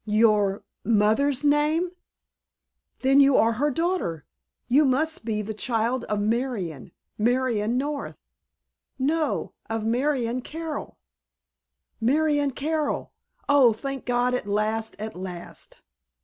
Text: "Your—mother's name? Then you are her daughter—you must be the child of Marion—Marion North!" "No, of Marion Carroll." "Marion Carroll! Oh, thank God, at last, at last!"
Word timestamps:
"Your—mother's 0.03 1.45
name? 1.45 1.91
Then 3.01 3.19
you 3.19 3.37
are 3.37 3.51
her 3.51 3.69
daughter—you 3.69 4.83
must 4.83 5.23
be 5.23 5.43
the 5.43 5.53
child 5.53 6.05
of 6.05 6.19
Marion—Marion 6.19 7.77
North!" 7.77 8.17
"No, 8.97 9.53
of 9.69 9.85
Marion 9.85 10.41
Carroll." 10.41 10.97
"Marion 11.99 12.49
Carroll! 12.49 13.11
Oh, 13.47 13.73
thank 13.73 14.05
God, 14.05 14.33
at 14.33 14.47
last, 14.47 14.95
at 14.97 15.15
last!" 15.15 15.81